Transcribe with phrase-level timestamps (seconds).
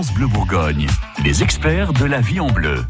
[0.00, 0.86] Bleu Bourgogne,
[1.22, 2.82] les experts de la vie en bleu.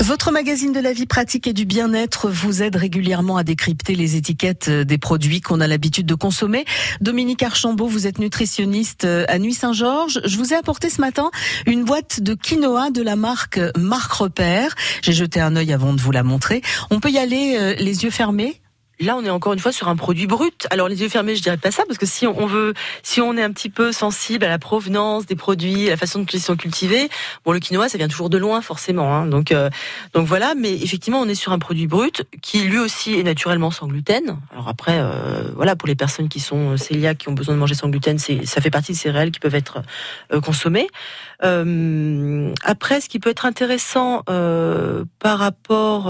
[0.00, 4.16] Votre magazine de la vie pratique et du bien-être vous aide régulièrement à décrypter les
[4.16, 6.66] étiquettes des produits qu'on a l'habitude de consommer.
[7.00, 10.20] Dominique Archambault, vous êtes nutritionniste à Nuit Saint-Georges.
[10.26, 11.30] Je vous ai apporté ce matin
[11.66, 14.74] une boîte de quinoa de la marque Marc Repère.
[15.00, 16.60] J'ai jeté un œil avant de vous la montrer.
[16.90, 18.60] On peut y aller euh, les yeux fermés
[19.00, 20.66] Là, on est encore une fois sur un produit brut.
[20.68, 23.34] Alors les yeux fermés, je dirais pas ça parce que si on veut, si on
[23.38, 26.40] est un petit peu sensible à la provenance des produits, à la façon dont ils
[26.40, 27.08] sont cultivés,
[27.46, 29.14] bon, le quinoa, ça vient toujours de loin forcément.
[29.14, 29.24] Hein.
[29.26, 29.70] donc, euh,
[30.12, 30.54] donc voilà.
[30.54, 34.36] Mais effectivement, on est sur un produit brut qui lui aussi est naturellement sans gluten.
[34.52, 37.74] Alors après, euh, voilà, pour les personnes qui sont cœliaques, qui ont besoin de manger
[37.74, 39.80] sans gluten, ça fait partie des céréales qui peuvent être
[40.30, 40.88] euh, consommées.
[41.40, 46.08] après, ce qui peut être intéressant par rapport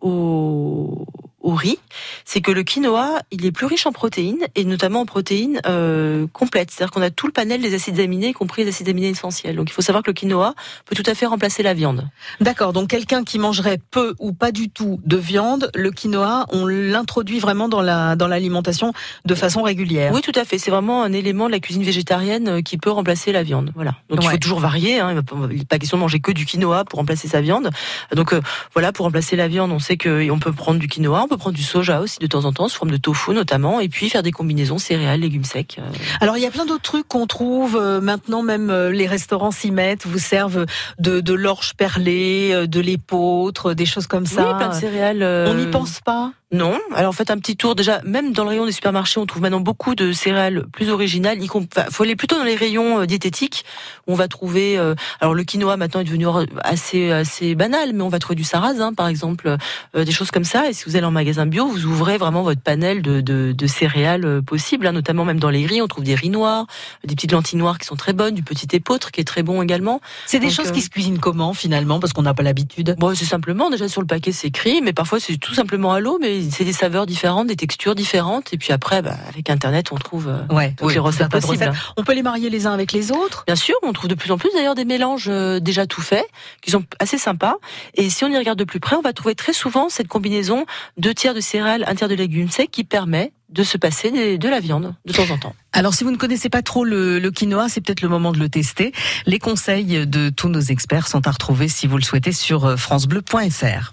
[0.00, 1.06] au
[1.44, 1.78] au riz,
[2.24, 6.26] c'est que le quinoa, il est plus riche en protéines et notamment en protéines euh,
[6.32, 6.70] complètes.
[6.70, 9.54] C'est-à-dire qu'on a tout le panel des acides aminés, y compris les acides aminés essentiels.
[9.54, 10.54] Donc il faut savoir que le quinoa
[10.86, 12.08] peut tout à fait remplacer la viande.
[12.40, 12.72] D'accord.
[12.72, 17.38] Donc quelqu'un qui mangerait peu ou pas du tout de viande, le quinoa, on l'introduit
[17.38, 18.94] vraiment dans la dans l'alimentation
[19.26, 20.12] de façon régulière.
[20.14, 20.58] Oui, tout à fait.
[20.58, 23.70] C'est vraiment un élément de la cuisine végétarienne euh, qui peut remplacer la viande.
[23.74, 23.96] Voilà.
[24.08, 24.98] Donc il faut toujours varier.
[24.98, 25.22] Hein.
[25.50, 27.70] Il n'est pas question de manger que du quinoa pour remplacer sa viande.
[28.14, 28.40] Donc euh,
[28.72, 32.00] voilà, pour remplacer la viande, on sait qu'on peut prendre du quinoa, prendre du soja
[32.00, 34.78] aussi de temps en temps, sous forme de tofu notamment, et puis faire des combinaisons
[34.78, 35.76] céréales, légumes secs.
[35.78, 35.82] Euh.
[36.20, 39.50] Alors il y a plein d'autres trucs qu'on trouve euh, maintenant, même euh, les restaurants
[39.50, 40.66] s'y mettent, vous servent
[40.98, 44.48] de, de l'orge perlée, de l'épeautre, des choses comme ça.
[44.48, 45.22] Oui, plein de céréales.
[45.48, 46.32] On n'y pense pas?
[46.54, 46.78] Non.
[46.94, 47.74] Alors faites un petit tour.
[47.74, 51.38] Déjà, même dans le rayon des supermarchés, on trouve maintenant beaucoup de céréales plus originales.
[51.40, 53.64] Il faut aller plutôt dans les rayons euh, diététiques.
[54.06, 54.78] Où on va trouver.
[54.78, 56.26] Euh, alors le quinoa maintenant est devenu
[56.62, 59.56] assez assez banal, mais on va trouver du sarrasin, par exemple,
[59.96, 60.68] euh, des choses comme ça.
[60.68, 64.42] Et si vous allez en magasin bio, vous ouvrez vraiment votre panel de, de, céréales
[64.42, 64.86] possibles.
[64.86, 64.92] Hein.
[64.92, 66.66] notamment même dans les riz, on trouve des riz noirs,
[67.04, 69.60] des petites lentilles noires qui sont très bonnes, du petit épeautre qui est très bon
[69.60, 70.00] également.
[70.26, 72.94] C'est des choses qui se cuisinent comment finalement, parce qu'on n'a pas l'habitude?
[72.98, 76.00] Bon, c'est simplement déjà sur le paquet c'est écrit, mais parfois c'est tout simplement à
[76.00, 78.52] l'eau, mais c'est des saveurs différentes, des textures différentes.
[78.52, 81.72] Et puis après, bah, avec Internet, on trouve euh, ouais, toutes les recettes possibles.
[81.96, 84.30] On peut les marier les uns avec les autres Bien sûr, on trouve de plus
[84.30, 86.26] en plus d'ailleurs des mélanges euh, déjà tout faits,
[86.62, 87.56] qui sont assez sympas.
[87.94, 90.66] Et si on y regarde de plus près, on va trouver très souvent cette combinaison
[90.96, 94.48] deux tiers de céréales, un tiers de légumes secs qui permet de se passer de
[94.48, 95.54] la viande de temps en temps.
[95.72, 98.38] Alors si vous ne connaissez pas trop le, le quinoa, c'est peut-être le moment de
[98.38, 98.92] le tester.
[99.26, 102.76] Les conseils de tous nos experts sont à retrouver si vous le souhaitez sur euh,
[102.76, 103.92] francebleu.fr.